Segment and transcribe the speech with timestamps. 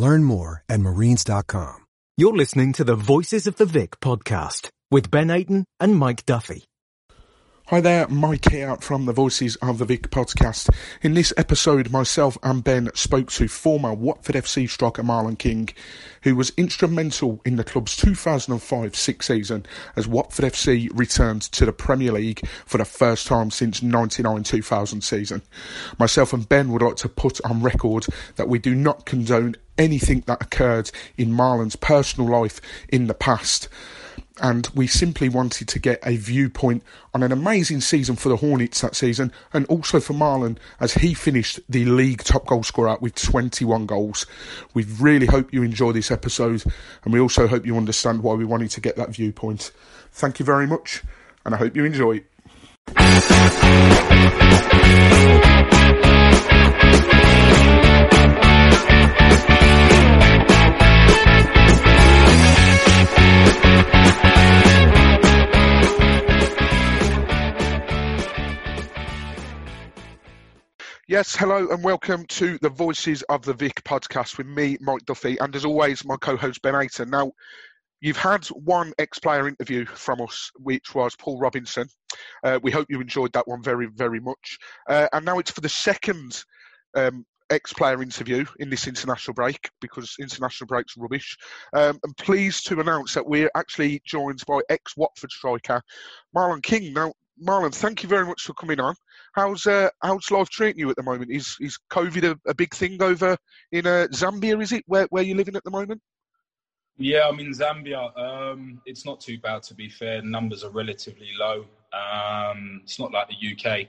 [0.00, 1.76] Learn more at marines.com.
[2.16, 6.69] You're listening to the Voices of the Vic podcast with Ben Aiton and Mike Duffy.
[7.70, 10.74] Hi there, Mike here from the Voices of the Vic podcast.
[11.02, 15.68] In this episode, myself and Ben spoke to former Watford FC striker Marlon King,
[16.22, 22.10] who was instrumental in the club's 2005-6 season as Watford FC returned to the Premier
[22.10, 25.40] League for the first time since 99-2000 season.
[25.96, 28.04] Myself and Ben would like to put on record
[28.34, 33.68] that we do not condone anything that occurred in Marlon's personal life in the past
[34.40, 36.82] and we simply wanted to get a viewpoint
[37.14, 41.14] on an amazing season for the Hornets that season, and also for Marlon as he
[41.14, 44.26] finished the league top goal scorer with 21 goals.
[44.74, 46.64] We really hope you enjoy this episode,
[47.04, 49.72] and we also hope you understand why we wanted to get that viewpoint.
[50.12, 51.02] Thank you very much,
[51.44, 52.22] and I hope you enjoy.
[71.10, 75.36] Yes, hello and welcome to the Voices of the Vic podcast with me, Mike Duffy,
[75.40, 77.08] and as always, my co host Ben Aiton.
[77.08, 77.32] Now,
[78.00, 81.88] you've had one ex player interview from us, which was Paul Robinson.
[82.44, 84.56] Uh, we hope you enjoyed that one very, very much.
[84.88, 86.44] Uh, and now it's for the second
[86.94, 91.36] um, ex player interview in this international break because international break's rubbish.
[91.72, 95.82] Um, I'm pleased to announce that we're actually joined by ex Watford striker
[96.36, 96.92] Marlon King.
[96.92, 98.94] Now, Marlon, thank you very much for coming on.
[99.34, 101.30] How's uh, how's life treating you at the moment?
[101.30, 103.36] Is is COVID a, a big thing over
[103.72, 104.60] in uh, Zambia?
[104.62, 106.00] Is it where where you're living at the moment?
[106.98, 108.16] Yeah, I'm in Zambia.
[108.18, 110.20] Um, it's not too bad to be fair.
[110.22, 111.64] Numbers are relatively low.
[111.92, 113.88] Um, it's not like the UK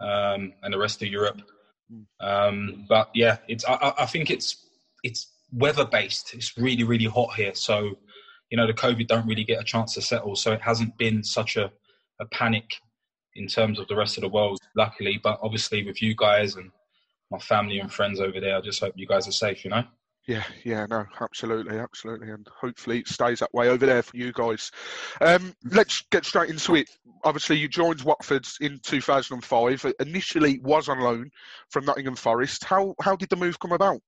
[0.00, 1.42] um, and the rest of Europe.
[2.20, 3.64] Um, but yeah, it's.
[3.66, 4.66] I, I think it's
[5.02, 6.34] it's weather based.
[6.34, 7.98] It's really really hot here, so
[8.50, 10.36] you know the COVID don't really get a chance to settle.
[10.36, 11.70] So it hasn't been such a,
[12.20, 12.64] a panic
[13.34, 15.20] in terms of the rest of the world, luckily.
[15.22, 16.70] But obviously, with you guys and
[17.30, 19.64] my family and friends over there, I just hope you guys are safe.
[19.64, 19.84] You know.
[20.28, 24.30] Yeah, yeah, no, absolutely, absolutely, and hopefully it stays that way over there for you
[24.30, 24.70] guys.
[25.22, 26.90] Um, let's get straight into it.
[27.24, 29.86] Obviously, you joined Watford in 2005.
[30.00, 31.30] Initially, was on loan
[31.70, 32.62] from Nottingham Forest.
[32.64, 34.00] How how did the move come about?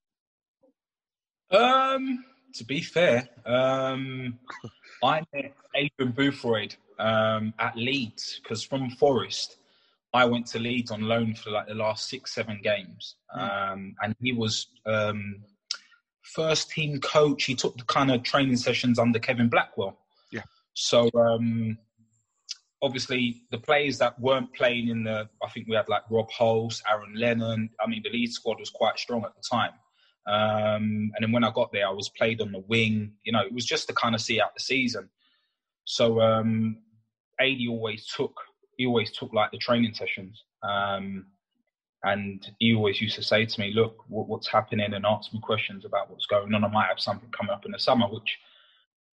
[1.49, 2.23] Um,
[2.53, 4.37] to be fair, um,
[5.03, 9.57] I met Adrian Boothroyd um, at Leeds because from Forest,
[10.13, 14.15] I went to Leeds on loan for like the last six, seven games, um, and
[14.21, 15.43] he was um,
[16.21, 17.45] first team coach.
[17.45, 19.97] He took the kind of training sessions under Kevin Blackwell.
[20.31, 20.43] Yeah.
[20.73, 21.77] So um,
[22.81, 26.81] obviously the players that weren't playing in the, I think we had like Rob Hulse,
[26.89, 27.69] Aaron Lennon.
[27.79, 29.71] I mean, the Leeds squad was quite strong at the time.
[30.27, 33.13] Um, and then when I got there, I was played on the wing.
[33.23, 35.09] You know, it was just to kind of see out the season.
[35.85, 36.77] So um,
[37.41, 38.33] AD always took
[38.77, 40.43] he always took like the training sessions.
[40.63, 41.25] Um,
[42.03, 45.39] and he always used to say to me, "Look, what, what's happening?" and ask me
[45.41, 46.63] questions about what's going on.
[46.63, 48.37] I might have something coming up in the summer, which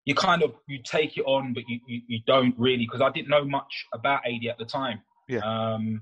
[0.05, 3.09] you kind of you take it on, but you you, you don't really because I
[3.09, 5.01] didn't know much about AD at the time.
[5.27, 5.39] Yeah.
[5.39, 6.01] Um,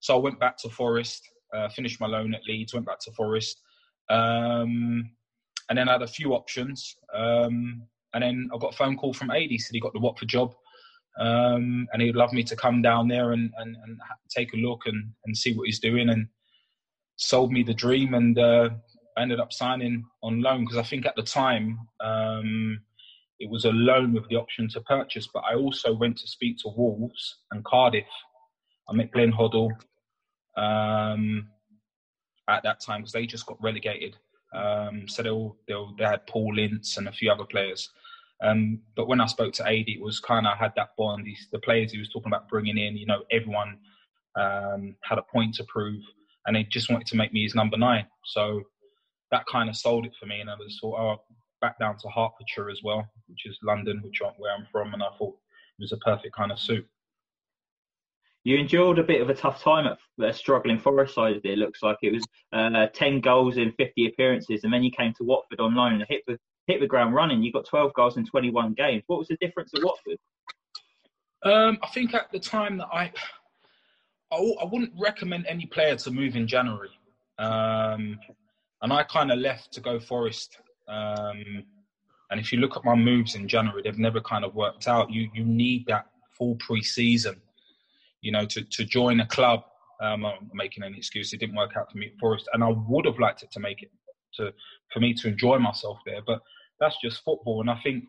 [0.00, 1.22] so I went back to Forest,
[1.54, 3.60] uh, finished my loan at Leeds, went back to Forest,
[4.08, 5.10] um,
[5.68, 6.96] and then I had a few options.
[7.14, 7.82] Um,
[8.14, 10.54] and then I got a phone call from AD, said he got the Watford job.
[11.18, 14.00] Um, and he'd love me to come down there and, and, and
[14.30, 16.08] take a look and, and see what he's doing.
[16.08, 16.26] And
[17.16, 18.70] sold me the dream, and uh,
[19.16, 22.80] I ended up signing on loan because I think at the time um,
[23.38, 25.28] it was a loan with the option to purchase.
[25.32, 28.06] But I also went to speak to Wolves and Cardiff.
[28.88, 29.70] I met Glenn Hoddle
[30.56, 31.48] um,
[32.48, 34.16] at that time because they just got relegated.
[34.54, 37.90] Um, so they, all, they, all, they had Paul Ince and a few other players.
[38.42, 41.26] Um, but when I spoke to AD, it was kind of had that bond.
[41.26, 43.78] He's, the players he was talking about bringing in, you know, everyone
[44.36, 46.02] um, had a point to prove,
[46.46, 48.06] and they just wanted to make me his number nine.
[48.24, 48.62] So
[49.30, 51.18] that kind of sold it for me, and I was sort of
[51.60, 55.02] back down to Hertfordshire as well, which is London, which is where I'm from, and
[55.02, 55.36] I thought
[55.78, 56.86] it was a perfect kind of suit.
[58.44, 61.40] You endured a bit of a tough time at struggling Forest side.
[61.44, 65.14] It looks like it was uh, ten goals in fifty appearances, and then you came
[65.14, 66.36] to Watford on loan and hit the
[66.66, 67.42] hit the ground running.
[67.42, 69.02] You got 12 goals in 21 games.
[69.06, 70.18] What was the difference at Watford?
[71.44, 73.12] Um, I think at the time that I,
[74.30, 76.90] I, I, wouldn't recommend any player to move in January.
[77.38, 78.18] Um,
[78.80, 80.58] and I kind of left to go Forest.
[80.88, 81.64] Um,
[82.30, 85.10] and if you look at my moves in January, they've never kind of worked out.
[85.10, 87.36] You you need that full pre-season,
[88.20, 89.64] you know, to, to join a club.
[90.00, 91.32] Um, I'm making any excuse.
[91.32, 93.60] It didn't work out for me at Forest, and I would have liked it to
[93.60, 93.90] make it
[94.36, 94.52] to
[94.92, 96.20] for me to enjoy myself there.
[96.26, 96.40] But
[96.80, 98.04] that's just football, and I think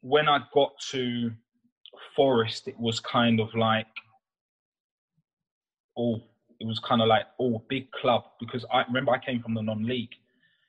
[0.00, 1.30] when I got to
[2.14, 3.86] Forest, it was kind of like
[5.98, 6.16] oh,
[6.60, 9.62] it was kind of like oh, big club because I remember I came from the
[9.62, 10.14] non-league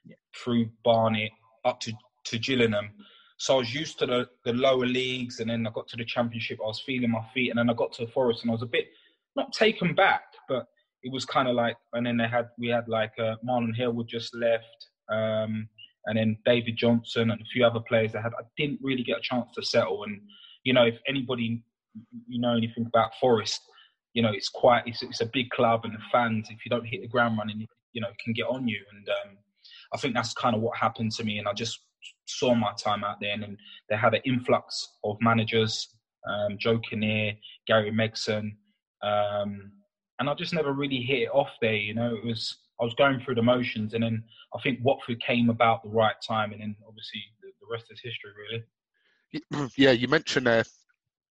[0.05, 0.15] yeah.
[0.35, 1.31] through Barnet
[1.65, 1.93] up to
[2.25, 2.91] to Gillingham.
[3.39, 6.05] So I was used to the, the lower leagues, and then I got to the
[6.05, 6.59] championship.
[6.59, 8.67] I was feeling my feet, and then I got to Forest, and I was a
[8.67, 8.87] bit
[9.35, 10.67] not taken back, but
[11.03, 14.07] it was kind of like, and then they had we had like uh, Marlon Harewood
[14.07, 15.67] just left, um,
[16.05, 18.33] and then David Johnson and a few other players that had.
[18.33, 20.21] I didn't really get a chance to settle, and
[20.63, 21.63] you know, if anybody
[22.27, 23.61] you know anything about Forest,
[24.13, 26.85] you know, it's quite it's, it's a big club, and the fans, if you don't
[26.85, 29.37] hit the ground running, you know, can get on you, and um,
[29.93, 31.79] I think that's kind of what happened to me, and I just
[32.25, 33.57] saw my time out there, and then
[33.89, 35.89] they had an influx of managers,
[36.27, 37.33] um, Joe Kinnear,
[37.67, 38.51] Gary Megson.
[39.03, 39.71] Um,
[40.19, 41.75] and I just never really hit it off there.
[41.75, 44.23] You know, it was I was going through the motions, and then
[44.55, 47.99] I think Watford came about the right time, and then obviously the, the rest is
[47.99, 48.63] history, really.
[49.77, 50.63] Yeah, you mentioned there.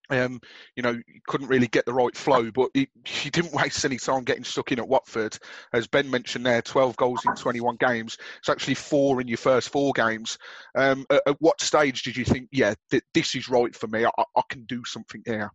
[0.09, 0.39] Um,
[0.75, 2.85] you know, you couldn't really get the right flow, but you
[3.31, 5.37] didn't waste any time getting stuck in at Watford.
[5.73, 8.17] As Ben mentioned there, 12 goals in 21 games.
[8.39, 10.37] It's actually four in your first four games.
[10.77, 14.05] Um, at, at, what stage did you think, yeah, th- this is right for me?
[14.05, 15.49] I, I can do something here?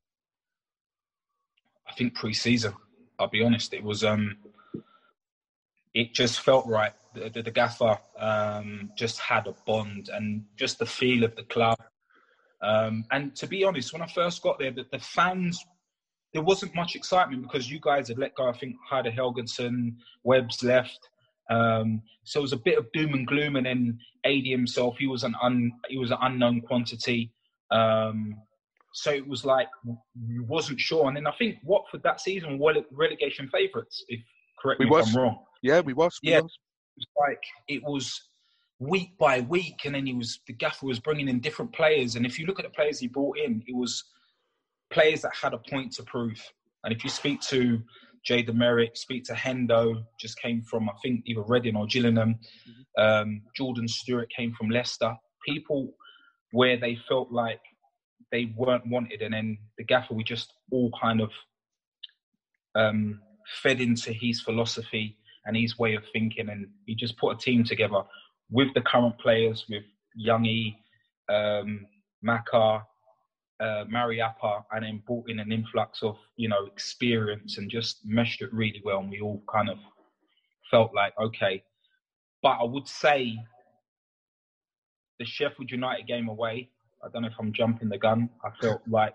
[1.89, 2.75] I think pre-season.
[3.21, 3.75] I'll be honest.
[3.75, 4.39] It was um,
[5.95, 6.93] it just felt right.
[7.15, 11.43] The, the, the gaffer um, just had a bond, and just the feel of the
[11.45, 11.79] club.
[12.63, 15.65] Um, and to be honest, when I first got there, the, the, fans
[16.35, 18.49] there wasn't much excitement because you guys had let go.
[18.49, 21.09] I think Heidar Helguson, Webb's left.
[21.49, 25.07] Um, so it was a bit of doom and gloom, and then AD himself, he
[25.07, 27.33] was an un, he was an unknown quantity.
[27.71, 28.37] Um,
[28.93, 31.09] so it was like we wasn't sure.
[31.09, 34.05] And then I think Watford that season were relegation favourites.
[34.09, 34.21] If
[34.61, 35.15] correct me we if was.
[35.15, 35.39] I'm wrong.
[35.63, 36.19] Yeah, we was.
[36.23, 36.59] We yeah, was.
[36.97, 38.21] it was like it was
[38.79, 42.17] week by week, and then he was the gaffer was bringing in different players.
[42.17, 44.05] And if you look at the players he brought in, it was
[44.91, 46.43] players that had a point to prove.
[46.83, 47.81] And if you speak to
[48.25, 52.37] Jay DeMerit, speak to Hendo, just came from I think either Reading or Gillingham.
[52.69, 53.03] Mm-hmm.
[53.03, 55.15] Um, Jordan Stewart came from Leicester.
[55.47, 55.95] People
[56.53, 57.61] where they felt like
[58.33, 61.31] they weren't wanted, and then the gaffer we just all kind of
[62.75, 63.21] um,
[63.63, 67.65] fed into his philosophy and his way of thinking, and he just put a team
[67.65, 68.03] together
[68.51, 69.85] with the current players, with
[70.19, 70.77] Youngie,
[71.29, 71.87] um,
[72.23, 72.85] Maka,
[73.61, 78.43] uh, Mariappa, and then brought in an influx of you know experience and just meshed
[78.43, 79.79] it really well, and we all kind of
[80.71, 81.63] felt like okay.
[82.43, 83.37] But I would say
[85.19, 86.71] the Sheffield United game away,
[87.03, 88.29] I don't know if I'm jumping the gun.
[88.45, 89.15] I felt like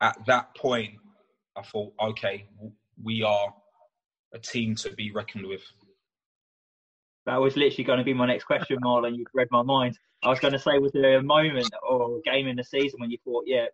[0.00, 0.94] at that point,
[1.56, 2.46] I thought, okay,
[3.02, 3.52] we are
[4.34, 5.62] a team to be reckoned with.
[7.24, 9.16] That was literally going to be my next question, Marlon.
[9.16, 9.98] You've read my mind.
[10.22, 13.10] I was going to say, was there a moment or game in the season when
[13.10, 13.66] you thought, yeah,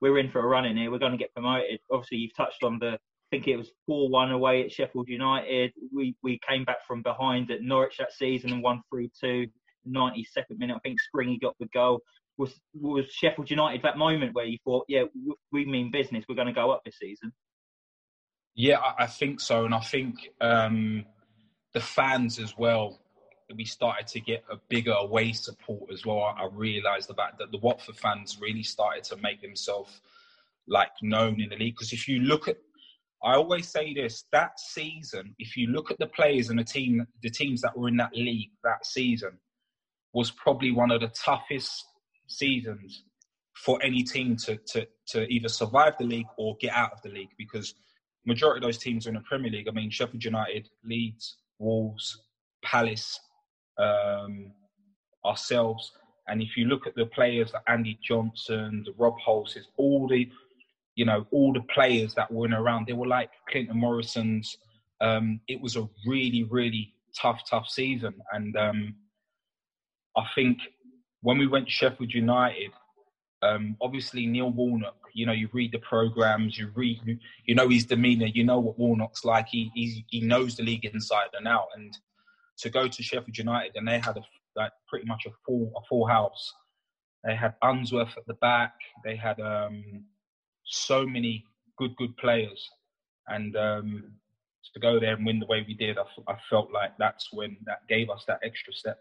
[0.00, 1.78] we're in for a run in here, we're going to get promoted?
[1.90, 5.72] Obviously, you've touched on the, I think it was 4 1 away at Sheffield United.
[5.94, 9.46] We, we came back from behind at Norwich that season and won 3 2.
[9.88, 12.02] 92nd minute, I think Springy got the goal
[12.38, 15.04] was was Sheffield United that moment where you thought, yeah,
[15.52, 17.32] we mean business, we're going to go up this season?
[18.54, 21.04] Yeah, I think so, and I think um,
[21.74, 22.98] the fans as well.
[23.54, 26.22] we started to get a bigger away support as well.
[26.22, 30.00] I, realised about that the Watford fans really started to make themselves
[30.66, 31.74] like known in the league.
[31.74, 32.56] Because if you look at,
[33.22, 37.06] I always say this: that season, if you look at the players and the team,
[37.22, 39.38] the teams that were in that league that season,
[40.14, 41.84] was probably one of the toughest
[42.26, 43.04] seasons
[43.54, 47.08] for any team to to to either survive the league or get out of the
[47.08, 47.74] league because
[48.26, 49.68] majority of those teams are in the Premier League.
[49.68, 52.22] I mean, Sheffield United, Leeds, Wolves,
[52.62, 53.20] Palace,
[53.78, 54.52] um,
[55.24, 55.92] ourselves.
[56.28, 60.28] And if you look at the players like Andy Johnson, the Rob Hulses, all the,
[60.96, 64.58] you know, all the players that were in around, they were like Clinton Morrison's.
[65.00, 68.14] Um, it was a really, really tough, tough season.
[68.32, 68.94] And um,
[70.16, 70.58] I think
[71.26, 72.70] when we went to Sheffield United,
[73.42, 77.00] um, obviously Neil Warnock, you know, you read the programs, you read,
[77.46, 79.48] you know his demeanour, you know what Warnock's like.
[79.48, 81.66] He he, he knows the league inside and out.
[81.74, 81.92] And
[82.58, 84.22] to go to Sheffield United and they had a,
[84.54, 86.54] like pretty much a full a full house.
[87.24, 88.74] They had Unsworth at the back.
[89.04, 90.04] They had um,
[90.64, 91.44] so many
[91.76, 92.70] good good players,
[93.26, 94.12] and um,
[94.74, 97.80] to go there and win the way we did, I felt like that's when that
[97.88, 99.00] gave us that extra step.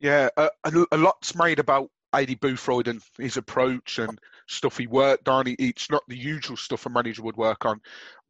[0.00, 5.28] Yeah, a, a lot's made about Aidy Boothroyd and his approach and stuff he worked
[5.28, 5.44] on.
[5.58, 7.80] It's not the usual stuff a manager would work on.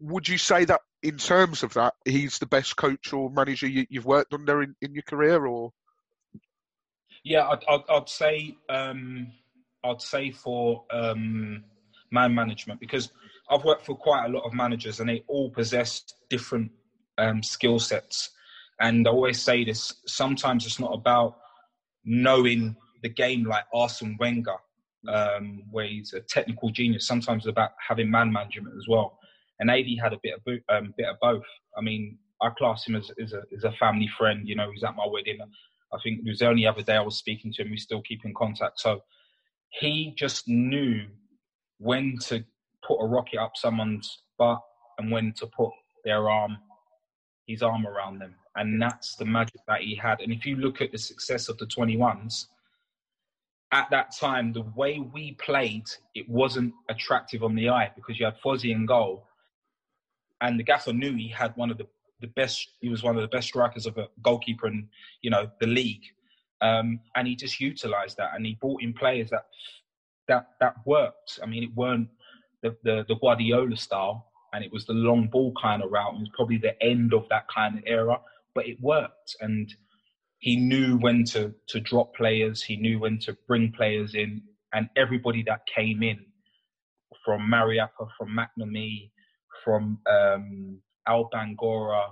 [0.01, 3.87] Would you say that in terms of that, he's the best coach or manager you,
[3.95, 5.73] have worked under in, in your career, or?
[7.25, 9.29] Yeah, I'd, I'd, I'd say um,
[9.85, 11.65] I'd say for um,
[12.11, 13.13] man management because
[13.49, 16.73] I've worked for quite a lot of managers and they all possess different
[17.19, 18.31] um, skill sets.
[18.81, 21.40] And I always say this: sometimes it's not about
[22.11, 22.75] knowing
[23.05, 24.57] the game like Arsene Wenger,
[25.09, 27.07] um, where he's a technical genius.
[27.07, 29.17] Sometimes it's about having man management as well.
[29.61, 31.45] And Aidy had a bit of um, bit of both.
[31.79, 34.49] I mean, I class him as, as, a, as a family friend.
[34.49, 35.39] You know, he was at my wedding.
[35.93, 37.71] I think it was the only other day I was speaking to him.
[37.71, 38.81] We still keep in contact.
[38.81, 39.03] So
[39.69, 41.07] he just knew
[41.79, 42.45] when to
[42.87, 44.61] put a rocket up someone's butt
[44.99, 45.71] and when to put
[46.05, 46.57] their arm,
[47.47, 48.35] his arm around them.
[48.57, 50.21] And that's the magic that he had.
[50.21, 52.47] And if you look at the success of the 21s,
[53.73, 58.25] at that time, the way we played, it wasn't attractive on the eye because you
[58.25, 59.27] had Fozzie in goal.
[60.41, 61.87] And the gaffer knew he had one of the,
[62.21, 64.89] the best, he was one of the best strikers of a goalkeeper in,
[65.23, 66.03] you know, the league.
[66.61, 69.47] Um, and he just utilised that and he brought in players that
[70.29, 71.39] that that worked.
[71.43, 72.09] I mean, it weren't
[72.63, 76.15] the, the, the Guardiola style and it was the long ball kind of route.
[76.15, 78.21] It was probably the end of that kind of era,
[78.55, 79.37] but it worked.
[79.41, 79.73] And
[80.39, 82.63] he knew when to to drop players.
[82.63, 84.43] He knew when to bring players in,
[84.73, 86.19] and everybody that came in,
[87.25, 89.11] from Mariappa, from McNamee,
[89.65, 92.09] from um, Al Bangura,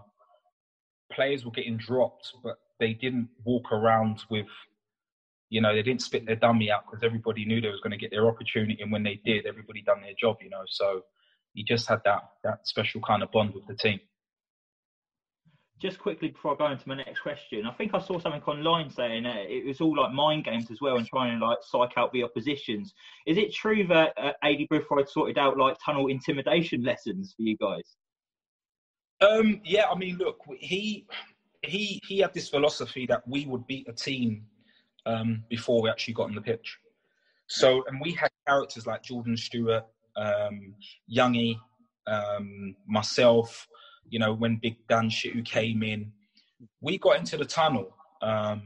[1.12, 4.46] players were getting dropped, but they didn't walk around with,
[5.48, 7.96] you know, they didn't spit their dummy out because everybody knew they was going to
[7.96, 10.64] get their opportunity, and when they did, everybody done their job, you know.
[10.66, 11.02] So
[11.54, 14.00] he just had that that special kind of bond with the team
[15.78, 18.90] just quickly before I go into my next question, I think I saw something online
[18.90, 21.92] saying that it was all like mind games as well and trying to like psych
[21.96, 22.94] out the oppositions.
[23.26, 27.56] Is it true that uh, Aidy Boothroyd sorted out like tunnel intimidation lessons for you
[27.56, 27.96] guys?
[29.20, 31.06] Um, yeah, I mean, look, he
[31.62, 34.44] he he had this philosophy that we would beat a team
[35.06, 36.78] um, before we actually got on the pitch.
[37.46, 39.84] So, and we had characters like Jordan Stewart,
[40.16, 40.74] um,
[41.10, 41.56] Youngie,
[42.06, 43.66] um, myself
[44.10, 46.12] you know, when Big Dan Shittu came in,
[46.80, 48.62] we got into the tunnel um,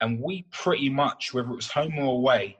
[0.00, 2.56] and we pretty much, whether it was home or away,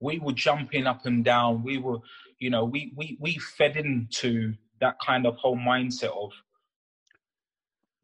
[0.00, 1.62] we were jumping up and down.
[1.62, 1.98] We were,
[2.38, 6.32] you know, we, we, we fed into that kind of whole mindset of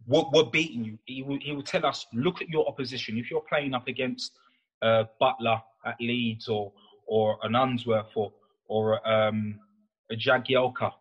[0.07, 0.99] we're, we're beating you.
[1.04, 3.18] He will, he will tell us, look at your opposition.
[3.18, 4.33] If you're playing up against
[4.80, 6.73] uh, Butler at Leeds or
[7.07, 8.33] or an Unsworth or
[8.68, 9.59] or um,
[10.11, 10.92] a Jagielka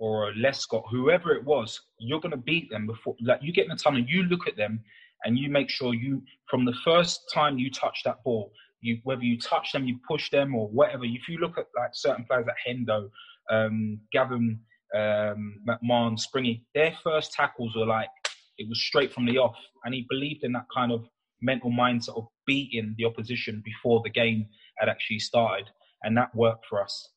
[0.00, 3.14] or a Lescott, whoever it was, you're going to beat them before.
[3.22, 4.80] Like you get in the tunnel, you look at them,
[5.24, 9.22] and you make sure you, from the first time you touch that ball, you whether
[9.22, 11.04] you touch them, you push them, or whatever.
[11.04, 13.10] If you look at like certain players like Hendo,
[13.50, 14.58] um, Gavin,
[14.96, 18.08] um, McMahon, Springy, their first tackles were like
[18.56, 21.04] it was straight from the off, and he believed in that kind of
[21.42, 24.46] mental mindset of beating the opposition before the game
[24.78, 25.68] had actually started,
[26.02, 27.10] and that worked for us.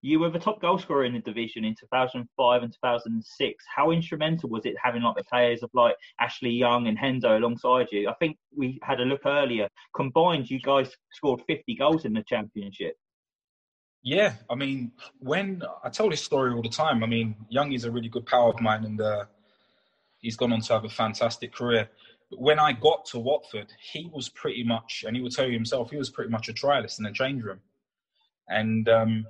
[0.00, 3.64] You were the top goal scorer in the division in 2005 and 2006.
[3.74, 7.88] How instrumental was it having like the players of like Ashley Young and Hendo alongside
[7.90, 8.08] you?
[8.08, 9.68] I think we had a look earlier.
[9.96, 12.94] Combined, you guys scored 50 goals in the championship.
[14.02, 17.84] Yeah, I mean, when I tell this story all the time, I mean, Young is
[17.84, 19.24] a really good power of mine, and uh,
[20.18, 21.90] he's gone on to have a fantastic career.
[22.30, 25.52] But when I got to Watford, he was pretty much, and he would tell you
[25.52, 27.60] himself, he was pretty much a trialist in the change room.
[28.48, 29.26] And um,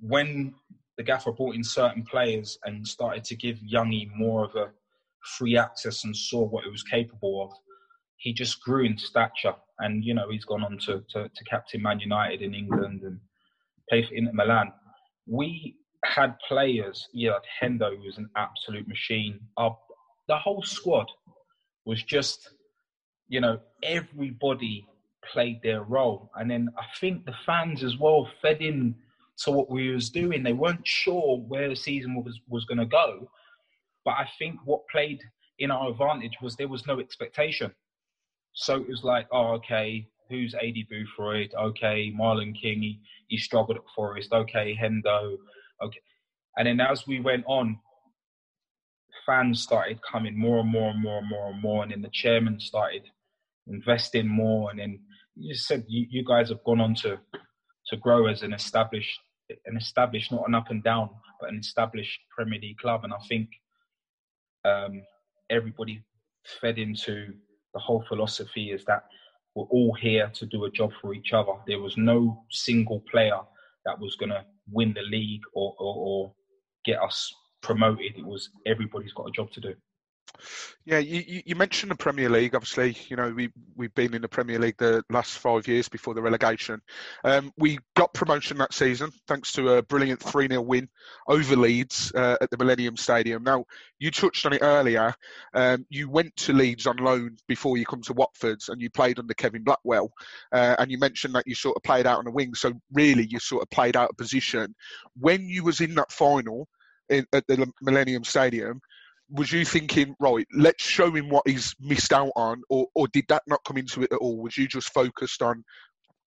[0.00, 0.54] when
[0.96, 4.70] the gaffer brought in certain players and started to give Youngie more of a
[5.36, 7.50] free access and saw what he was capable of,
[8.16, 9.54] he just grew in stature.
[9.78, 13.18] And you know, he's gone on to, to, to captain Man United in England and
[13.88, 14.72] play for Inter Milan.
[15.26, 19.40] We had players, yeah, like Hendo was an absolute machine.
[19.56, 19.76] Our,
[20.28, 21.06] the whole squad
[21.84, 22.50] was just,
[23.28, 24.86] you know, everybody
[25.32, 26.30] played their role.
[26.36, 28.94] And then I think the fans as well fed in
[29.38, 30.42] to what we was doing.
[30.42, 33.30] They weren't sure where the season was, was going to go.
[34.04, 35.20] But I think what played
[35.58, 37.72] in our advantage was there was no expectation.
[38.52, 41.54] So it was like, oh, okay, who's Aidy Boothroyd?
[41.54, 44.32] Okay, Marlon King, he, he struggled at Forest.
[44.32, 45.36] Okay, Hendo.
[45.82, 46.00] Okay.
[46.56, 47.78] And then as we went on,
[49.24, 51.82] fans started coming more and more and more and more and more.
[51.82, 53.02] And then the chairman started
[53.66, 54.70] investing more.
[54.70, 55.00] And then
[55.36, 57.18] you said you, you guys have gone on to
[57.88, 59.20] to grow as an established
[59.66, 61.10] an established not an up and down
[61.40, 63.04] but an established Premier League club.
[63.04, 63.48] And I think
[64.64, 65.02] um,
[65.50, 66.02] everybody
[66.60, 67.34] fed into
[67.74, 69.04] the whole philosophy is that
[69.54, 71.52] we're all here to do a job for each other.
[71.66, 73.38] There was no single player
[73.84, 76.34] that was going to win the league or, or, or
[76.84, 78.16] get us promoted.
[78.16, 79.74] It was everybody's got a job to do
[80.84, 82.54] yeah, you, you mentioned the Premier League.
[82.54, 86.14] Obviously, you know we we've been in the Premier League the last five years before
[86.14, 86.80] the relegation.
[87.24, 90.88] Um, we got promotion that season thanks to a brilliant three 0 win
[91.28, 93.44] over Leeds uh, at the Millennium Stadium.
[93.44, 93.64] Now
[93.98, 95.14] you touched on it earlier.
[95.54, 99.18] Um, you went to Leeds on loan before you come to Watford's, and you played
[99.18, 100.12] under Kevin Blackwell.
[100.52, 102.54] Uh, and you mentioned that you sort of played out on the wing.
[102.54, 104.74] So really, you sort of played out of position
[105.18, 106.68] when you was in that final
[107.08, 108.80] in, at the Millennium Stadium
[109.32, 113.24] was you thinking, right, let's show him what he's missed out on, or, or did
[113.28, 114.36] that not come into it at all?
[114.36, 115.64] Was you just focused on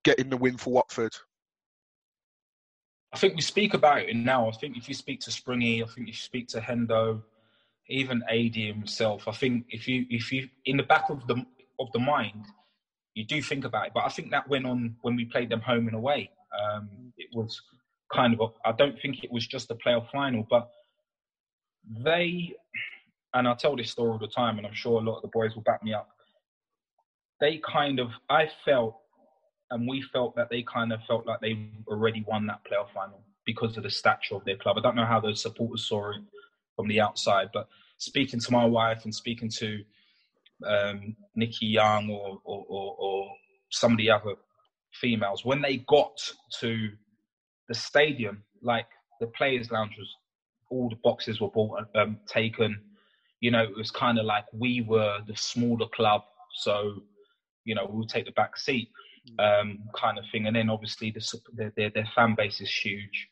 [0.03, 1.15] getting the win for Watford?
[3.13, 4.49] I think we speak about it now.
[4.49, 7.21] I think if you speak to Springy, I think if you speak to Hendo,
[7.88, 11.45] even Aidy himself, I think if you if you in the back of the
[11.80, 12.45] of the mind,
[13.13, 13.91] you do think about it.
[13.93, 16.30] But I think that went on when we played them home and away.
[16.60, 17.62] Um, it was
[18.12, 20.69] kind of I don't think it was just a playoff final, but
[22.03, 22.53] they
[23.36, 25.28] and I tell this story all the time, and I'm sure a lot of the
[25.28, 26.10] boys will back me up.
[27.41, 28.95] They kind of, I felt,
[29.71, 33.21] and we felt that they kind of felt like they already won that playoff final
[33.45, 34.78] because of the stature of their club.
[34.78, 36.21] I don't know how the supporters saw it
[36.78, 37.67] from the outside, but
[37.98, 39.84] speaking to my wife and speaking to
[40.65, 43.32] um, Nikki Young or, or, or, or
[43.69, 44.36] some of the other
[44.93, 46.17] females, when they got
[46.62, 46.89] to
[47.67, 48.88] the stadium, like
[49.19, 50.10] the players' lounge was,
[50.71, 52.80] all the boxes were bought, um, taken
[53.45, 56.23] you know, it was kind of like we were the smaller club,
[56.55, 57.03] so
[57.63, 58.89] you know we'll take the back seat,
[59.29, 59.62] mm.
[59.62, 60.47] um, kind of thing.
[60.47, 63.29] And then obviously the, their, their fan base is huge,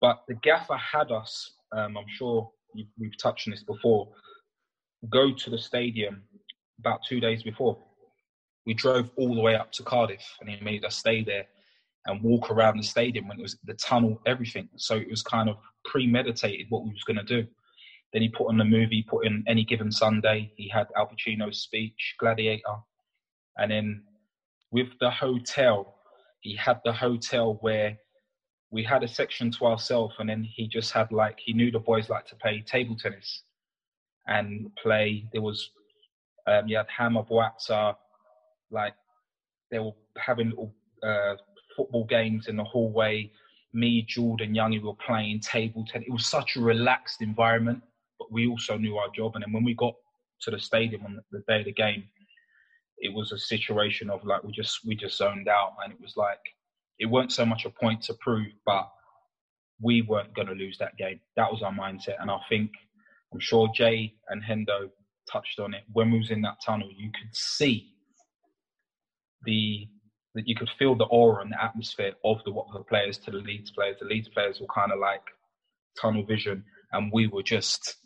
[0.00, 1.54] but the gaffer had us.
[1.76, 2.52] Um, I'm sure
[2.96, 4.10] we've touched on this before.
[5.10, 6.22] Go to the stadium
[6.78, 7.76] about two days before.
[8.64, 11.46] We drove all the way up to Cardiff, and he made us stay there
[12.06, 14.68] and walk around the stadium when it was the tunnel, everything.
[14.76, 17.48] So it was kind of premeditated what we was going to do.
[18.12, 20.52] Then he put on the movie, put in Any Given Sunday.
[20.56, 22.76] He had Al Pacino's speech, Gladiator.
[23.56, 24.02] And then
[24.70, 25.96] with the hotel,
[26.40, 27.96] he had the hotel where
[28.70, 31.78] we had a section to ourselves, and then he just had like, he knew the
[31.78, 33.42] boys like to play table tennis
[34.26, 35.28] and play.
[35.32, 35.70] There was,
[36.46, 37.96] um, you had Hameur Bouazza,
[38.70, 38.94] like,
[39.70, 41.36] they were having little uh,
[41.76, 43.30] football games in the hallway.
[43.74, 46.08] Me, Jordan Young, were playing table tennis.
[46.08, 47.82] It was such a relaxed environment
[48.32, 49.32] we also knew our job.
[49.34, 49.94] And then when we got
[50.42, 52.04] to the stadium on the day of the game,
[52.98, 56.16] it was a situation of like we just we just zoned out, and it was
[56.16, 56.38] like
[56.98, 58.88] it weren't so much a point to prove, but
[59.80, 61.20] we weren't going to lose that game.
[61.36, 62.70] That was our mindset, and I think
[63.32, 64.90] I'm sure Jay and Hendo
[65.30, 65.82] touched on it.
[65.92, 67.88] When we was in that tunnel, you could see
[69.44, 69.88] the
[70.34, 73.38] that you could feel the aura and the atmosphere of the Watford players to the
[73.38, 73.96] Leeds players.
[74.00, 75.22] The Leeds players were kind of like
[76.00, 77.96] tunnel vision, and we were just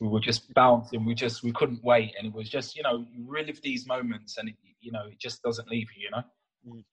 [0.00, 1.04] we were just bouncing.
[1.04, 4.36] We just we couldn't wait, and it was just you know you relive these moments,
[4.36, 6.04] and it, you know it just doesn't leave you.
[6.04, 6.22] You know.
[6.68, 6.84] Mm.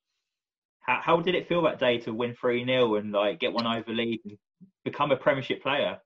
[0.81, 3.65] How, how did it feel that day to win three 0 and like get one
[3.65, 4.37] over Leeds and
[4.83, 5.97] become a Premiership player?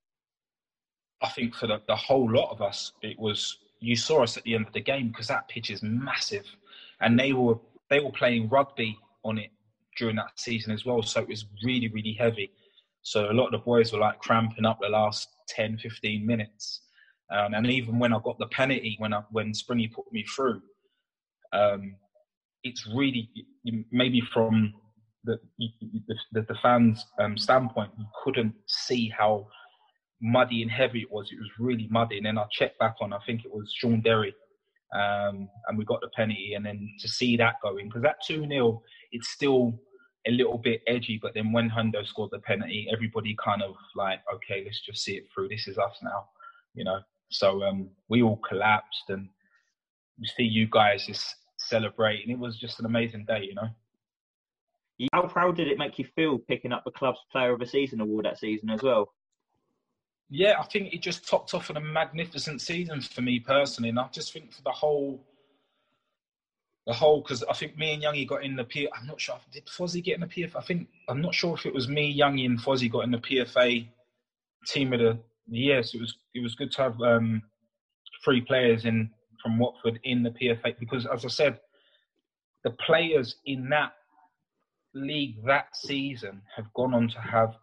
[1.21, 4.43] I think for the, the whole lot of us, it was you saw us at
[4.43, 6.45] the end of the game because that pitch is massive,
[7.01, 7.55] and they were
[7.89, 9.51] they were playing rugby on it
[9.97, 12.51] during that season as well, so it was really really heavy.
[13.03, 16.81] So a lot of the boys were like cramping up the last 10, 15 minutes
[17.29, 20.61] Um, and even when I got the penalty, when I, when Springy put me through,
[21.53, 21.95] um,
[22.63, 23.29] it's really
[23.91, 24.73] maybe from
[25.23, 29.47] the the, the fans' um, standpoint, you couldn't see how
[30.21, 31.29] muddy and heavy it was.
[31.31, 32.17] It was really muddy.
[32.17, 34.33] And then I checked back on, I think it was Shaun Derry,
[34.93, 36.53] um, and we got the penalty.
[36.55, 39.79] And then to see that going, because that 2 0, it's still
[40.27, 41.19] a little bit edgy.
[41.21, 45.13] But then when Hendo scored the penalty, everybody kind of like, okay, let's just see
[45.13, 45.49] it through.
[45.49, 46.25] This is us now,
[46.73, 46.99] you know.
[47.29, 49.29] So um, we all collapsed, and
[50.19, 52.31] we see you guys just celebrating.
[52.31, 53.69] It was just an amazing day, you know.
[55.13, 58.01] How proud did it make you feel picking up the club's Player of the Season
[58.01, 59.13] award that season as well?
[60.29, 63.99] Yeah, I think it just topped off on a magnificent season for me personally, and
[63.99, 65.23] I just think for the whole,
[66.85, 68.89] the whole because I think me and Youngie got in the P.
[68.93, 70.55] I'm not sure did Fozzie get in the PFA.
[70.57, 73.19] I think I'm not sure if it was me, Youngie, and Fozzie got in the
[73.19, 73.87] PFA
[74.65, 75.83] team of the year.
[75.83, 77.41] So it was it was good to have um,
[78.23, 79.09] three players in
[79.41, 81.59] from Watford in the PFA because, as I said,
[82.63, 83.93] the players in that
[84.93, 87.55] league that season have gone on to have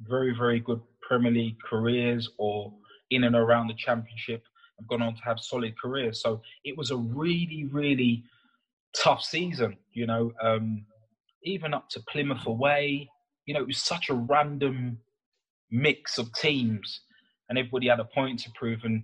[0.00, 2.72] very very good Premier League careers or
[3.10, 4.42] in and around the Championship
[4.78, 6.22] have gone on to have solid careers.
[6.22, 8.24] So it was a really, really
[8.96, 10.84] tough season, you know, um,
[11.44, 13.08] even up to Plymouth away.
[13.46, 14.98] You know, it was such a random
[15.70, 17.00] mix of teams
[17.48, 18.80] and everybody had a point to prove.
[18.84, 19.02] And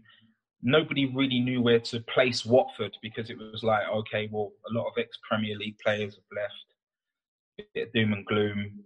[0.62, 4.86] nobody really knew where to place Watford because it was like, okay, well, a lot
[4.86, 7.68] of ex Premier League players have left.
[7.74, 8.84] Bit of Doom and gloom.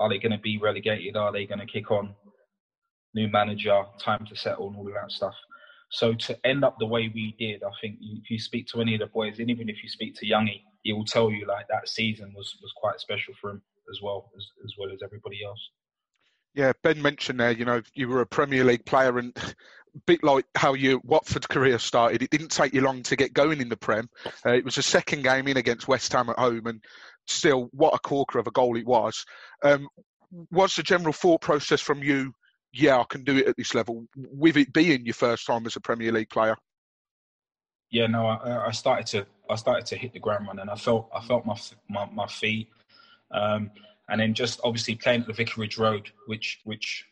[0.00, 1.16] Are they going to be relegated?
[1.16, 2.14] Are they going to kick on?
[3.14, 5.34] new manager, time to settle, and all of that stuff.
[5.90, 8.94] So to end up the way we did, I think if you speak to any
[8.94, 11.66] of the boys, and even if you speak to Youngie, he will tell you like
[11.68, 15.44] that season was was quite special for him as well as as well as everybody
[15.44, 15.60] else.
[16.58, 20.24] Yeah, Ben mentioned there, you know, you were a Premier League player and a bit
[20.24, 23.68] like how your Watford career started, it didn't take you long to get going in
[23.68, 24.08] the Prem.
[24.44, 26.82] Uh, it was a second game in against West Ham at home and
[27.28, 29.24] still, what a corker of a goal it was.
[29.62, 29.88] Um,
[30.50, 32.32] was the general thought process from you
[32.72, 35.76] yeah, I can do it at this level, with it being your first time as
[35.76, 36.56] a Premier League player?
[37.90, 40.68] Yeah, no, I, I started to I started to hit the ground running.
[40.68, 41.56] I felt I felt my
[41.88, 42.68] my, my feet,
[43.30, 43.70] um,
[44.08, 47.04] and then just obviously playing at the Vicarage Road, which which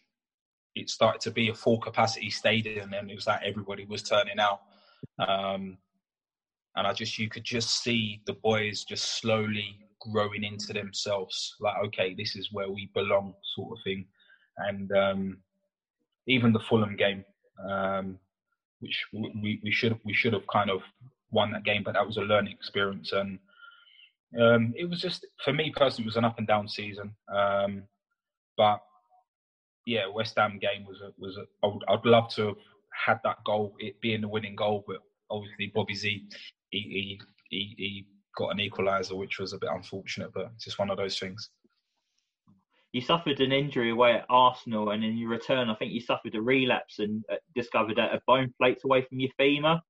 [0.74, 4.38] it started to be a full capacity stadium, and it was like everybody was turning
[4.38, 4.61] out.
[5.18, 5.78] Um,
[6.76, 11.76] and I just you could just see the boys just slowly growing into themselves, like
[11.87, 14.06] okay, this is where we belong, sort of thing.
[14.59, 15.38] And um,
[16.26, 17.24] even the Fulham game,
[17.68, 18.18] um,
[18.80, 20.80] which we, we should we should have kind of
[21.30, 23.38] won that game, but that was a learning experience, and
[24.40, 27.14] um, it was just for me personally, it was an up and down season.
[27.34, 27.84] Um,
[28.56, 28.80] but
[29.86, 32.56] yeah, West Ham game was a, was a, I would, I'd love to have
[33.06, 34.98] had that goal, it being the winning goal, but
[35.30, 36.24] obviously Bobby Z,
[36.70, 40.78] he he, he, he got an equaliser, which was a bit unfortunate, but it's just
[40.78, 41.50] one of those things
[42.96, 46.34] you suffered an injury away at Arsenal, and in your return, I think you suffered
[46.34, 49.82] a relapse and uh, discovered a bone plate away from your femur.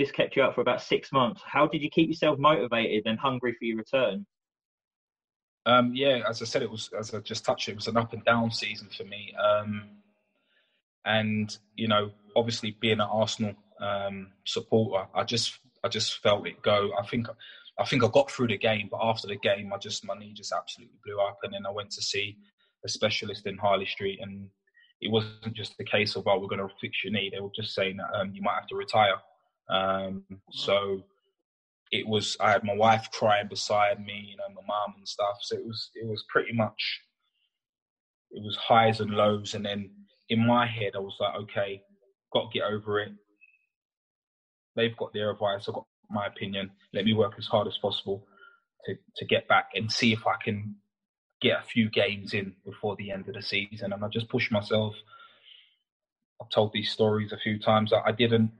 [0.00, 1.42] Just kept you out for about six months.
[1.44, 4.26] How did you keep yourself motivated and hungry for your return?
[5.66, 7.68] Um, yeah, as I said, it was as I just touched.
[7.68, 9.84] It was an up and down season for me, um,
[11.04, 16.62] and you know, obviously being an Arsenal um, supporter, I just I just felt it
[16.62, 16.90] go.
[16.98, 17.26] I think
[17.78, 20.32] I think I got through the game, but after the game, I just my knee
[20.34, 22.36] just absolutely blew up, and then I went to see
[22.84, 24.48] a specialist in Harley Street, and
[25.00, 27.30] it wasn't just a case of oh we're going to fix your knee.
[27.32, 29.16] They were just saying that um, you might have to retire.
[29.70, 31.02] Um, so
[31.90, 35.36] it was I had my wife crying beside me, you know, my mom and stuff.
[35.42, 37.00] So it was it was pretty much
[38.30, 39.90] it was highs and lows, and then
[40.28, 41.82] in my head I was like, okay,
[42.32, 43.12] got to get over it.
[44.76, 45.64] They've got their advice.
[45.68, 46.70] I've got my opinion.
[46.92, 48.26] Let me work as hard as possible
[48.86, 50.76] to, to get back and see if I can
[51.40, 53.92] get a few games in before the end of the season.
[53.92, 54.94] And I just pushed myself.
[56.40, 57.92] I've told these stories a few times.
[57.92, 58.52] I, I didn't,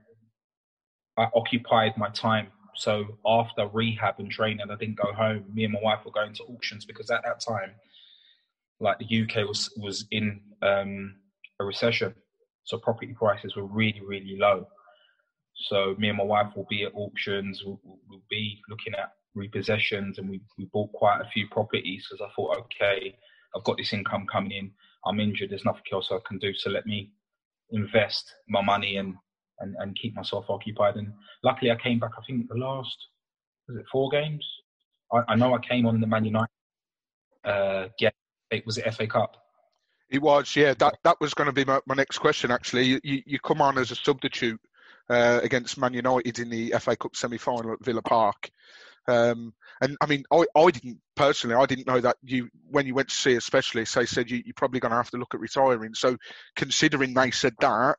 [1.19, 2.47] I occupied my time.
[2.75, 5.43] So after rehab and training, I didn't go home.
[5.53, 7.71] Me and my wife were going to auctions because at that time,
[8.79, 11.15] like the UK was was in um,
[11.59, 12.15] a recession,
[12.63, 14.65] so property prices were really really low.
[15.67, 17.63] So me and my wife will be at auctions.
[17.65, 22.25] We'll, we'll be looking at repossessions, and we we bought quite a few properties because
[22.25, 23.13] I thought, okay,
[23.53, 24.71] I've got this income coming in.
[25.05, 25.49] I'm injured.
[25.49, 26.53] There's nothing else I can do.
[26.53, 27.11] So let me
[27.71, 29.15] invest my money and
[29.59, 30.95] and, and keep myself occupied.
[30.95, 32.11] And luckily, I came back.
[32.17, 32.95] I think the last
[33.67, 34.45] was it four games.
[35.11, 36.49] I, I know I came on the Man United
[37.43, 38.11] uh, game.
[38.51, 39.35] It was the FA Cup.
[40.09, 40.73] It was, yeah.
[40.73, 42.51] That that was going to be my, my next question.
[42.51, 44.59] Actually, you, you come on as a substitute
[45.09, 48.49] uh, against Man United in the FA Cup semi-final at Villa Park.
[49.07, 52.93] Um, and I mean, I, I didn't personally, I didn't know that you, when you
[52.93, 55.33] went to see a specialist, they said you, you're probably going to have to look
[55.33, 55.93] at retiring.
[55.93, 56.17] So,
[56.55, 57.95] considering they said that,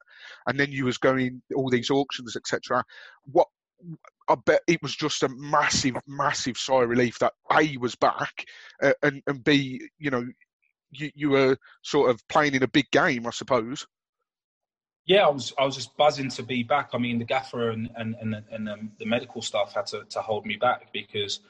[0.47, 2.85] and then you was going all these auctions, etc.,
[3.25, 3.49] what
[4.29, 8.45] I bet it was just a massive, massive sigh of relief that A was back,
[8.83, 10.25] uh, and and B, you know,
[10.91, 13.87] you you were sort of playing in a big game, I suppose.
[15.07, 16.91] Yeah, I was I was just buzzing to be back.
[16.93, 20.21] I mean, the gaffer and and and, and um, the medical staff had to, to
[20.21, 21.41] hold me back because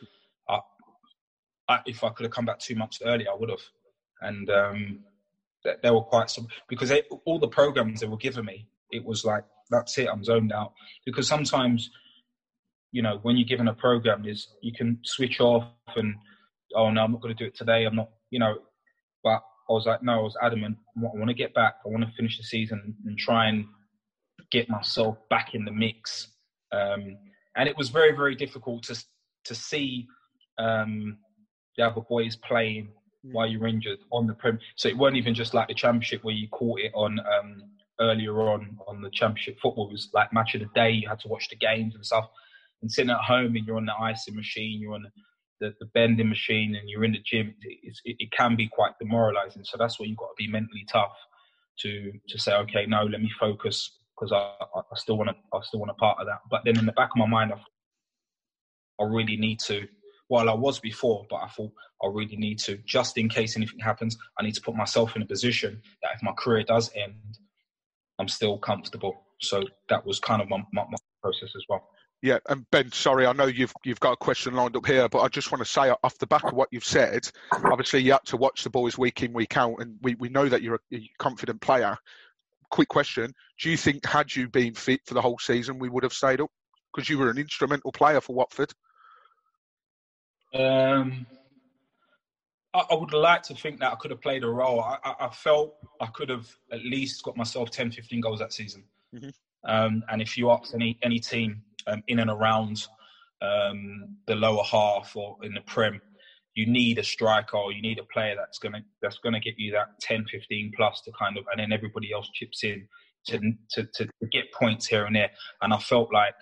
[0.49, 0.61] I,
[1.69, 3.63] I, if I could have come back two months earlier, I would have.
[4.23, 5.01] And um,
[5.65, 9.05] they, they, were quite some because they, all the programs they were giving me, it
[9.05, 10.73] was like that's it, I'm zoned out.
[11.07, 11.91] Because sometimes,
[12.93, 16.15] you know, when you're given a program, is you can switch off and
[16.75, 17.85] oh no, I'm not going to do it today.
[17.85, 18.57] I'm not, you know,
[19.23, 20.77] but I was like, no, I was adamant.
[20.97, 21.75] I want to get back.
[21.85, 23.67] I want to finish the season and try and
[24.51, 26.29] get myself back in the mix.
[26.73, 27.17] Um,
[27.57, 29.03] and it was very, very difficult to
[29.45, 30.07] to see
[30.59, 31.19] um,
[31.77, 32.89] the other boys playing
[33.27, 33.33] mm.
[33.33, 34.59] while you're injured on the prem.
[34.77, 37.63] So it weren't even just like the championship where you caught it on um,
[38.01, 39.89] earlier on on the championship football.
[39.89, 40.91] It was like match of the day.
[40.91, 42.29] You had to watch the games and stuff.
[42.83, 45.07] And sitting at home and you're on the icing machine, you're on
[45.61, 49.65] the, the bending machine and you're in the gym, it, it can be quite demoralizing.
[49.65, 51.13] So that's where you've got to be mentally tough
[51.81, 55.61] to to say, okay, no, let me focus because I, I, still want to I
[55.63, 56.41] still want a part of that.
[56.51, 59.87] But then in the back of my mind, I, I really need to.
[60.29, 63.81] Well, I was before, but I thought I really need to, just in case anything
[63.81, 67.37] happens, I need to put myself in a position that if my career does end,
[68.21, 69.25] I'm still comfortable.
[69.41, 71.89] So that was kind of my, my, my process as well.
[72.23, 75.21] Yeah, and Ben, sorry, I know you've you've got a question lined up here, but
[75.21, 77.27] I just want to say off the back of what you've said,
[77.65, 80.47] obviously you had to watch the boys week in week out, and we, we know
[80.47, 81.97] that you're a, confident player.
[82.71, 86.03] Quick question: Do you think had you been fit for the whole season, we would
[86.03, 86.51] have stayed up
[86.95, 88.71] because you were an instrumental player for Watford?
[90.53, 91.27] Um,
[92.75, 94.81] I, I, would like to think that I could have played a role.
[94.81, 98.53] I, I, I, felt I could have at least got myself 10, 15 goals that
[98.53, 98.85] season.
[99.15, 99.31] Mm-hmm.
[99.65, 102.87] Um, and if you ask any any team um, in and around
[103.43, 106.01] um, the lower half or in the prem,
[106.55, 109.73] you need a striker or you need a player that's gonna that's gonna get you
[109.73, 112.87] that 10, 15 plus to kind of, and then everybody else chips in
[113.27, 113.39] to
[113.73, 115.31] to, to get points here and there.
[115.61, 116.35] And I felt like,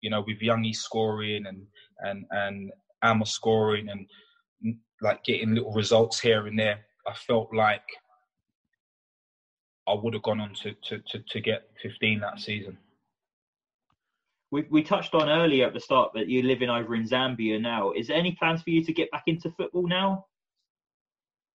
[0.00, 1.66] you know, with Youngie scoring and
[2.00, 4.06] and and Amma scoring and
[5.00, 7.82] like getting little results here and there, I felt like
[9.86, 12.78] I would have gone on to, to, to, to get 15 that season.
[14.50, 17.92] We, we touched on earlier at the start that you're living over in Zambia now.
[17.92, 20.26] Is there any plans for you to get back into football now?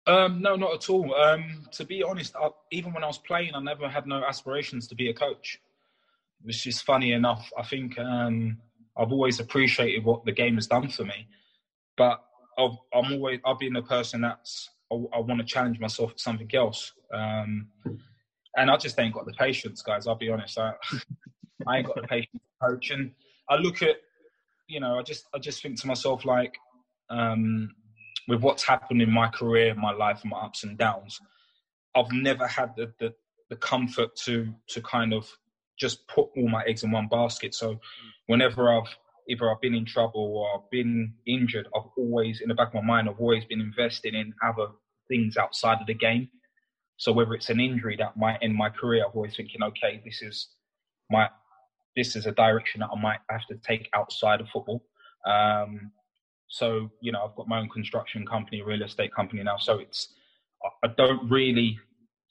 [0.08, 1.14] Um, no, not at all.
[1.14, 4.88] Um, to be honest, I, even when I was playing, I never had no aspirations
[4.88, 5.60] to be a coach.
[6.42, 7.52] Which is funny enough.
[7.58, 8.58] I think um,
[8.96, 11.28] I've always appreciated what the game has done for me,
[11.98, 12.24] but
[12.58, 16.20] I've, I'm always I've been a person that's I, I want to challenge myself at
[16.20, 17.68] something else, um,
[18.56, 20.08] and I just ain't got the patience, guys.
[20.08, 20.58] I'll be honest.
[20.58, 20.74] I,
[21.68, 22.90] I ain't got the patience coach.
[22.92, 23.12] And
[23.50, 23.98] I look at,
[24.68, 26.58] you know, I just I just think to myself like,
[27.10, 27.74] um,
[28.28, 31.20] with what's happened in my career, my life, my ups and downs,
[31.96, 33.14] I've never had the, the
[33.50, 35.30] the comfort to to kind of
[35.78, 37.54] just put all my eggs in one basket.
[37.54, 37.80] So
[38.26, 38.96] whenever I've
[39.30, 42.76] either I've been in trouble or I've been injured, I've always in the back of
[42.76, 44.68] my mind I've always been investing in other
[45.08, 46.30] things outside of the game.
[46.98, 50.22] So whether it's an injury that might end my career, I'm always thinking, okay, this
[50.22, 50.50] is
[51.12, 51.30] my
[51.96, 54.84] this is a direction that I might have to take outside of football.
[55.26, 55.92] Um,
[56.48, 59.58] so you know, I've got my own construction company, real estate company now.
[59.58, 60.14] So it's
[60.84, 61.78] I don't really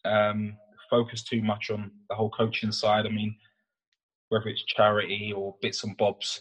[0.05, 0.57] um,
[0.91, 3.07] focus too much on the whole coaching side.
[3.07, 3.37] I mean,
[4.29, 6.41] whether it's charity or bits and bobs,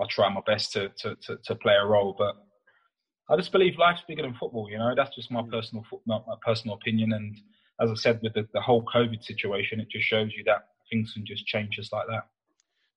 [0.00, 2.14] I try my best to, to, to, to play a role.
[2.16, 2.36] But
[3.28, 4.68] I just believe life's bigger than football.
[4.70, 7.12] You know, that's just my personal my personal opinion.
[7.12, 7.36] And
[7.80, 11.12] as I said, with the, the whole COVID situation, it just shows you that things
[11.12, 12.26] can just change just like that.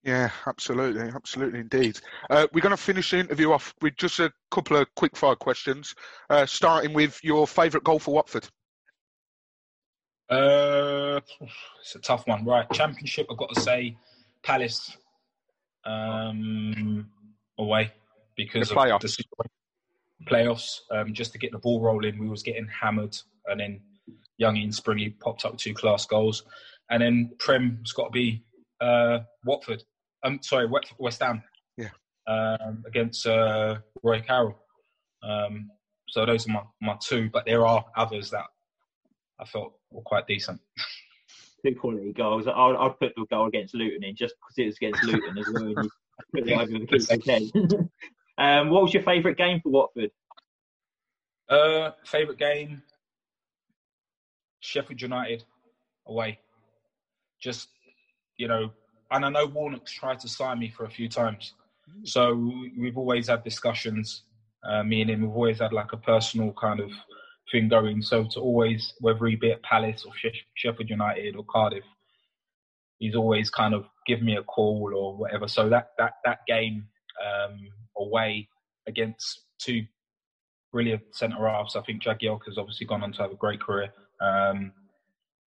[0.03, 1.99] Yeah, absolutely, absolutely indeed.
[2.29, 5.35] Uh, we're going to finish the interview off with just a couple of quick fire
[5.35, 5.93] questions,
[6.29, 8.47] uh, starting with your favourite goal for Watford.
[10.29, 11.19] Uh,
[11.81, 12.69] it's a tough one, right?
[12.71, 13.97] Championship, I've got to say,
[14.43, 14.95] Palace
[15.85, 17.09] um,
[17.57, 17.91] away
[18.35, 19.23] because the of the
[20.25, 20.79] playoffs.
[20.91, 23.81] Um, just to get the ball rolling, we was getting hammered, and then
[24.37, 26.43] Young and Springy popped up two class goals,
[26.89, 28.43] and then Prem's got to be
[28.81, 29.83] uh, Watford.
[30.23, 31.43] I'm sorry, West Ham.
[31.77, 31.89] Yeah.
[32.27, 34.57] Um, against uh, Roy Carroll.
[35.23, 35.71] Um,
[36.07, 38.45] so those are my, my two, but there are others that
[39.39, 40.61] I felt were quite decent.
[41.65, 42.47] Two quality goals.
[42.47, 45.45] I'll, I'll put the goal against Luton in just because it was against Luton as
[45.51, 45.63] well.
[45.63, 45.89] And you
[46.33, 47.43] put it over the keeper's head.
[48.37, 50.11] um, what was your favourite game for Watford?
[51.49, 52.81] Uh, favorite game,
[54.59, 55.43] Sheffield United
[56.05, 56.39] away.
[57.41, 57.69] Just
[58.37, 58.71] you know,
[59.11, 61.53] and I know Warnock's tried to sign me for a few times,
[62.03, 64.23] so we've always had discussions.
[64.63, 66.91] Uh, me and him, we've always had like a personal kind of
[67.51, 68.01] thing going.
[68.01, 70.13] So to always, whether he be at Palace or
[70.55, 71.83] Sheffield United or Cardiff,
[72.97, 75.47] he's always kind of give me a call or whatever.
[75.47, 76.87] So that that that game
[77.23, 77.59] um,
[77.97, 78.47] away
[78.87, 79.85] against two
[80.71, 81.75] brilliant centre halves.
[81.75, 83.91] I think Jagielka has obviously gone on to have a great career.
[84.21, 84.71] Um,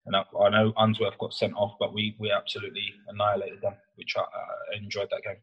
[0.07, 4.15] and I, I, know Unsworth got sent off, but we, we absolutely annihilated them, which
[4.17, 5.37] I, I enjoyed that game.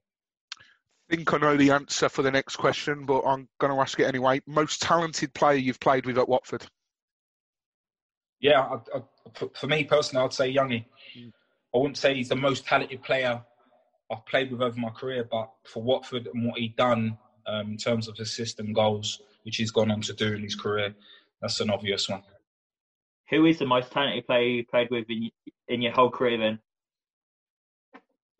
[1.09, 3.99] I think I know the answer for the next question, but I'm going to ask
[3.99, 4.41] it anyway.
[4.45, 6.67] Most talented player you've played with at Watford?
[8.39, 9.01] Yeah, I, I,
[9.33, 10.85] for, for, me personally, I'd say Youngie.
[11.17, 11.31] Mm.
[11.73, 13.41] I wouldn't say he's the most talented player
[14.11, 17.17] I've played with over my career, but for Watford and what he done
[17.47, 20.55] um, in terms of assist and goals, which he's gone on to do in his
[20.55, 20.93] career,
[21.41, 22.21] that's an obvious one.
[23.31, 25.31] Who is the most talented player you played with in,
[25.67, 26.59] in your whole career then?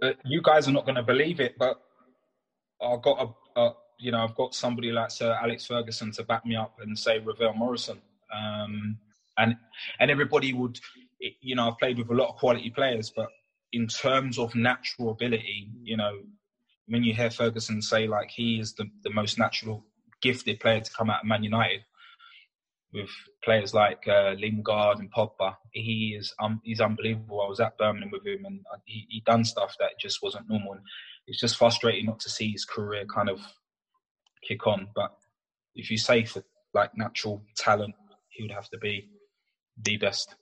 [0.02, 1.82] Uh, you guys are not going to believe it, but
[2.82, 6.46] I've got a, a, you know, I've got somebody like Sir Alex Ferguson to back
[6.46, 8.02] me up and say Ravel Morrison,
[8.34, 8.98] um,
[9.38, 9.56] and
[10.00, 10.80] and everybody would,
[11.20, 13.28] you know, I've played with a lot of quality players, but
[13.74, 16.20] in terms of natural ability, you know,
[16.88, 19.86] when you hear Ferguson say like he is the, the most natural
[20.22, 21.82] gifted player to come out of Man United,
[22.94, 23.10] with
[23.44, 25.56] players like uh, Lingard and Pogba.
[25.72, 27.42] He is um, he's unbelievable.
[27.42, 30.74] I was at Birmingham with him, and he he done stuff that just wasn't normal.
[30.74, 30.82] And
[31.30, 33.40] it's just frustrating not to see his career kind of
[34.46, 34.88] kick on.
[34.96, 35.12] But
[35.76, 37.94] if you say for like natural talent,
[38.30, 39.10] he would have to be
[39.82, 40.36] the best.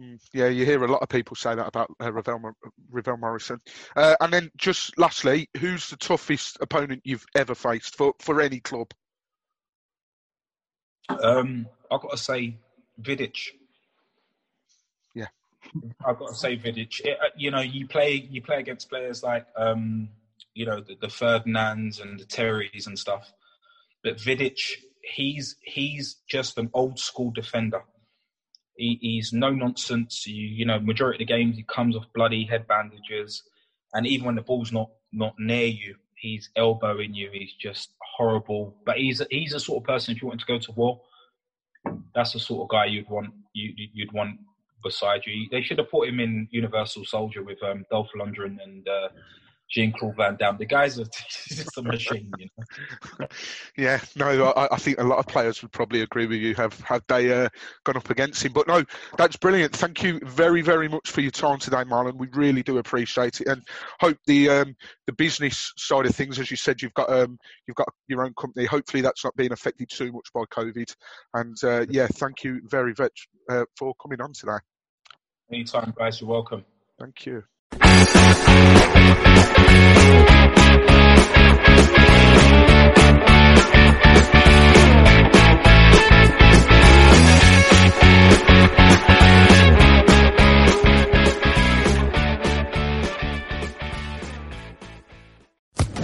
[0.00, 2.52] Mm, yeah, you hear a lot of people say that about uh, Ravel,
[2.90, 3.58] Ravel Morrison.
[3.96, 8.60] Uh, and then just lastly, who's the toughest opponent you've ever faced for, for any
[8.60, 8.92] club?
[11.08, 12.58] Um, I've got to say
[13.00, 13.38] Vidic.
[15.14, 15.26] Yeah,
[16.06, 17.00] I've got to say Vidic.
[17.00, 20.10] It, uh, you know, you play you play against players like um,
[20.58, 23.32] you know the, the Ferdinands and the Terrys and stuff,
[24.02, 24.58] but Vidic,
[25.14, 27.82] he's he's just an old school defender.
[28.76, 30.26] He, he's no nonsense.
[30.26, 33.44] You, you know, majority of the games he comes off bloody head bandages,
[33.94, 37.30] and even when the ball's not not near you, he's elbowing you.
[37.32, 38.76] He's just horrible.
[38.84, 40.16] But he's he's a sort of person.
[40.16, 41.00] If you want to go to war,
[42.16, 44.40] that's the sort of guy you'd want you you'd want
[44.82, 45.46] beside you.
[45.52, 49.08] They should have put him in Universal Soldier with um, Dolph Lundgren and uh,
[49.70, 50.56] Jean Claude Van Damme.
[50.56, 51.04] The guys are
[51.48, 53.26] just a machine, you know.
[53.76, 56.54] Yeah, no, I, I, think a lot of players would probably agree with you.
[56.56, 57.48] Have have they uh,
[57.84, 58.52] gone up against him?
[58.52, 58.82] But no,
[59.16, 59.76] that's brilliant.
[59.76, 62.16] Thank you very very much for your time today, Marlon.
[62.16, 63.62] We really do appreciate it, and
[64.00, 64.76] hope the um,
[65.06, 68.34] the business side of things, as you said, you've got um, you've got your own
[68.34, 68.66] company.
[68.66, 70.92] Hopefully, that's not being affected too much by COVID.
[71.34, 74.58] And uh, yeah, thank you very much uh, for coming on today.
[75.52, 76.20] Anytime, guys.
[76.20, 76.64] You're welcome.
[76.98, 77.44] Thank you.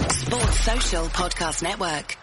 [0.09, 2.17] Sports Social Podcast Network.